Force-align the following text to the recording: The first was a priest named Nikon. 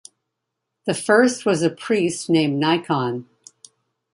The 0.87 0.95
first 0.95 1.45
was 1.45 1.61
a 1.61 1.69
priest 1.69 2.27
named 2.27 2.57
Nikon. 2.59 3.29